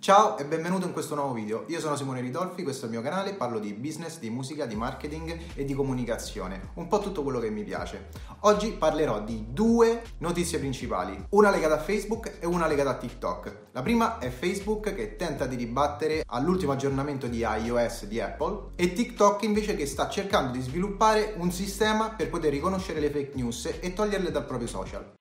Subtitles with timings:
[0.00, 1.64] Ciao e benvenuto in questo nuovo video.
[1.66, 4.74] Io sono Simone Ridolfi, questo è il mio canale, parlo di business, di musica, di
[4.74, 8.08] marketing e di comunicazione, un po' tutto quello che mi piace.
[8.40, 13.56] Oggi parlerò di due notizie principali, una legata a Facebook e una legata a TikTok.
[13.72, 18.94] La prima è Facebook che tenta di ribattere all'ultimo aggiornamento di iOS di Apple e
[18.94, 23.70] TikTok invece che sta cercando di sviluppare un sistema per poter riconoscere le fake news
[23.78, 25.18] e toglierle dal proprio social.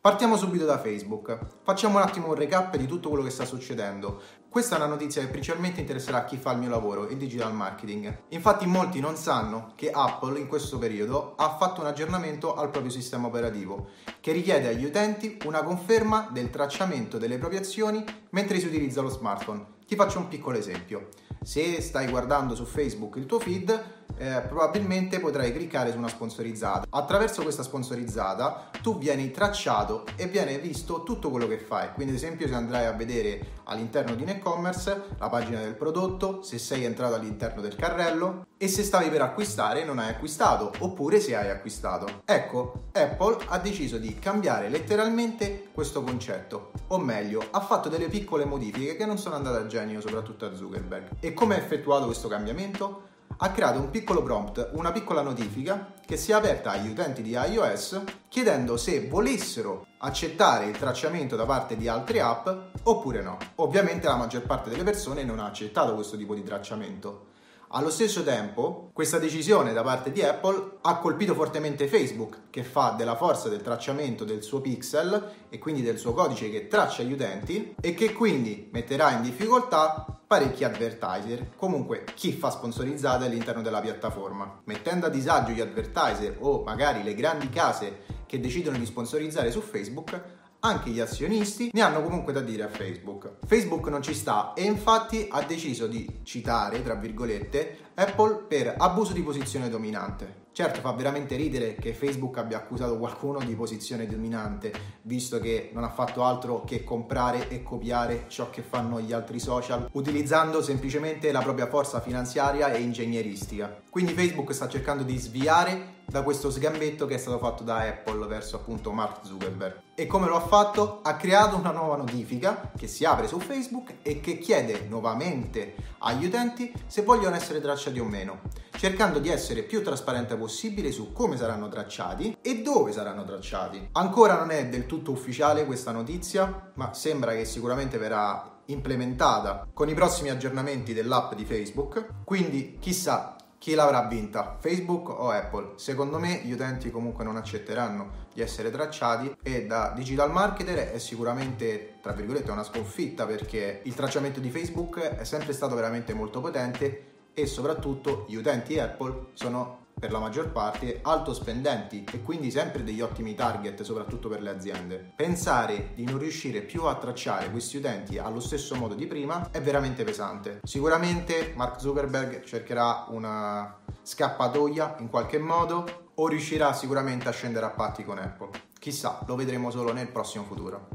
[0.00, 1.36] Partiamo subito da Facebook.
[1.64, 4.22] Facciamo un attimo un recap di tutto quello che sta succedendo.
[4.48, 8.26] Questa è una notizia che principalmente interesserà chi fa il mio lavoro, il digital marketing.
[8.28, 12.92] Infatti molti non sanno che Apple in questo periodo ha fatto un aggiornamento al proprio
[12.92, 13.88] sistema operativo
[14.20, 19.08] che richiede agli utenti una conferma del tracciamento delle proprie azioni mentre si utilizza lo
[19.08, 19.66] smartphone.
[19.84, 21.08] Ti faccio un piccolo esempio.
[21.42, 26.86] Se stai guardando su Facebook il tuo feed, eh, probabilmente potrai cliccare su una sponsorizzata.
[26.90, 31.92] Attraverso questa sponsorizzata tu vieni tracciato e viene visto tutto quello che fai.
[31.92, 36.42] Quindi, ad esempio, se andrai a vedere all'interno di un e-commerce la pagina del prodotto,
[36.42, 41.20] se sei entrato all'interno del carrello e se stavi per acquistare non hai acquistato, oppure
[41.20, 42.22] se hai acquistato.
[42.24, 48.44] Ecco, Apple ha deciso di cambiare letteralmente questo concetto, o meglio, ha fatto delle piccole
[48.44, 51.10] modifiche che non sono andate a genio, soprattutto a Zuckerberg.
[51.20, 53.06] E come è effettuato questo cambiamento?
[53.40, 57.32] ha creato un piccolo prompt, una piccola notifica che si è aperta agli utenti di
[57.32, 62.48] iOS chiedendo se volessero accettare il tracciamento da parte di altre app
[62.84, 63.36] oppure no.
[63.56, 67.26] Ovviamente la maggior parte delle persone non ha accettato questo tipo di tracciamento.
[67.70, 72.94] Allo stesso tempo, questa decisione da parte di Apple ha colpito fortemente Facebook, che fa
[72.96, 77.12] della forza del tracciamento del suo pixel e quindi del suo codice che traccia gli
[77.12, 83.80] utenti e che quindi metterà in difficoltà parecchi advertiser, comunque chi fa sponsorizzate all'interno della
[83.80, 89.50] piattaforma, mettendo a disagio gli advertiser o magari le grandi case che decidono di sponsorizzare
[89.50, 93.36] su Facebook anche gli azionisti ne hanno comunque da dire a Facebook.
[93.46, 99.12] Facebook non ci sta e infatti ha deciso di citare, tra virgolette, Apple per abuso
[99.12, 100.46] di posizione dominante.
[100.58, 105.84] Certo, fa veramente ridere che Facebook abbia accusato qualcuno di posizione dominante, visto che non
[105.84, 111.30] ha fatto altro che comprare e copiare ciò che fanno gli altri social, utilizzando semplicemente
[111.30, 113.82] la propria forza finanziaria e ingegneristica.
[113.88, 118.26] Quindi Facebook sta cercando di sviare da questo sgambetto che è stato fatto da Apple
[118.26, 119.80] verso appunto Mark Zuckerberg.
[119.94, 121.00] E come lo ha fatto?
[121.02, 126.24] Ha creato una nuova notifica che si apre su Facebook e che chiede nuovamente agli
[126.24, 128.40] utenti se vogliono essere tracciati o meno,
[128.78, 133.90] cercando di essere più trasparente possibile su come saranno tracciati e dove saranno tracciati.
[133.92, 139.88] Ancora non è del tutto ufficiale questa notizia, ma sembra che sicuramente verrà implementata con
[139.90, 144.56] i prossimi aggiornamenti dell'app di Facebook, quindi chissà chi l'avrà vinta?
[144.60, 145.72] Facebook o Apple?
[145.76, 150.98] Secondo me gli utenti comunque non accetteranno di essere tracciati e da digital marketer è
[150.98, 156.40] sicuramente, tra virgolette, una sconfitta perché il tracciamento di Facebook è sempre stato veramente molto
[156.40, 162.50] potente e soprattutto gli utenti Apple sono per la maggior parte alto spendenti e quindi
[162.50, 165.12] sempre degli ottimi target soprattutto per le aziende.
[165.16, 169.60] Pensare di non riuscire più a tracciare questi utenti allo stesso modo di prima è
[169.60, 170.60] veramente pesante.
[170.62, 177.70] Sicuramente Mark Zuckerberg cercherà una scappatoia in qualche modo o riuscirà sicuramente a scendere a
[177.70, 178.50] patti con Apple.
[178.78, 180.88] Chissà, lo vedremo solo nel prossimo futuro.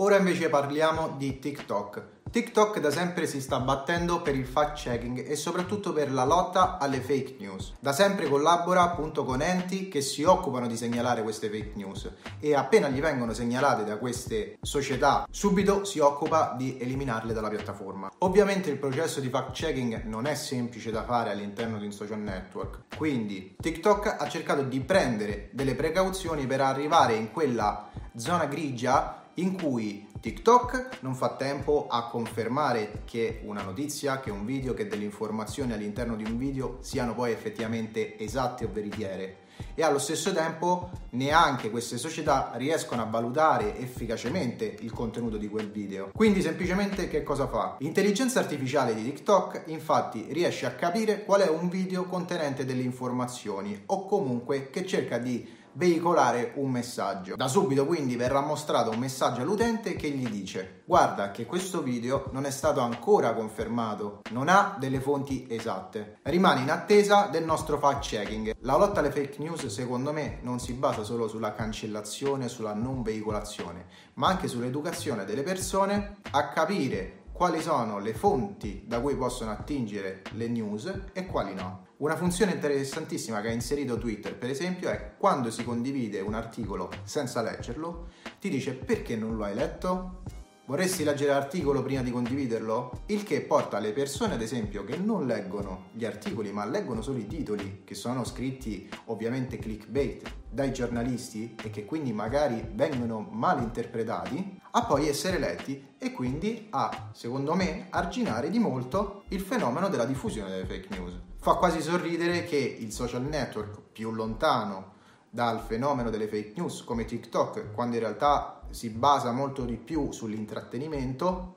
[0.00, 2.02] Ora invece parliamo di TikTok.
[2.30, 6.76] TikTok da sempre si sta battendo per il fact checking e soprattutto per la lotta
[6.76, 7.72] alle fake news.
[7.80, 12.54] Da sempre collabora appunto con enti che si occupano di segnalare queste fake news e
[12.54, 18.10] appena gli vengono segnalate da queste società, subito si occupa di eliminarle dalla piattaforma.
[18.18, 22.20] Ovviamente il processo di fact checking non è semplice da fare all'interno di un social
[22.20, 29.22] network, quindi TikTok ha cercato di prendere delle precauzioni per arrivare in quella zona grigia
[29.36, 34.86] in cui TikTok non fa tempo a confermare che una notizia, che un video, che
[34.86, 39.44] delle informazioni all'interno di un video siano poi effettivamente esatte o veritiere
[39.74, 45.70] e allo stesso tempo neanche queste società riescono a valutare efficacemente il contenuto di quel
[45.70, 46.10] video.
[46.14, 47.76] Quindi semplicemente che cosa fa?
[47.80, 53.82] L'intelligenza artificiale di TikTok infatti riesce a capire qual è un video contenente delle informazioni
[53.86, 57.36] o comunque che cerca di veicolare un messaggio.
[57.36, 62.28] Da subito quindi verrà mostrato un messaggio all'utente che gli dice guarda che questo video
[62.32, 66.18] non è stato ancora confermato, non ha delle fonti esatte.
[66.22, 68.54] Rimane in attesa del nostro fact checking.
[68.60, 73.02] La lotta alle fake news secondo me non si basa solo sulla cancellazione, sulla non
[73.02, 79.50] veicolazione, ma anche sull'educazione delle persone a capire quali sono le fonti da cui possono
[79.50, 81.88] attingere le news e quali no.
[81.98, 86.90] Una funzione interessantissima che ha inserito Twitter, per esempio, è quando si condivide un articolo
[87.04, 88.08] senza leggerlo,
[88.40, 90.22] ti dice perché non lo hai letto?
[90.64, 93.02] Vorresti leggere l'articolo prima di condividerlo?
[93.06, 97.18] Il che porta le persone, ad esempio, che non leggono gli articoli ma leggono solo
[97.18, 103.60] i titoli, che sono scritti ovviamente clickbait dai giornalisti e che quindi magari vengono mal
[103.60, 109.88] interpretati, a poi essere letti e quindi a, secondo me, arginare di molto il fenomeno
[109.88, 111.18] della diffusione delle fake news.
[111.38, 114.92] Fa quasi sorridere che il social network più lontano
[115.30, 120.12] dal fenomeno delle fake news come TikTok, quando in realtà si basa molto di più
[120.12, 121.54] sull'intrattenimento,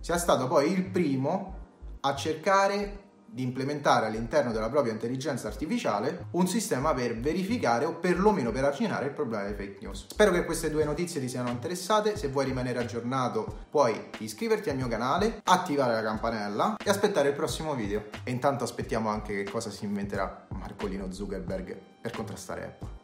[0.00, 1.58] sia stato poi il primo
[2.00, 3.02] a cercare
[3.34, 9.06] di implementare all'interno della propria intelligenza artificiale un sistema per verificare o perlomeno per arginare
[9.06, 10.06] il problema delle fake news.
[10.08, 14.76] Spero che queste due notizie ti siano interessate, se vuoi rimanere aggiornato puoi iscriverti al
[14.76, 18.04] mio canale, attivare la campanella e aspettare il prossimo video.
[18.22, 23.03] E intanto aspettiamo anche che cosa si inventerà Marcolino Zuckerberg per contrastare Apple.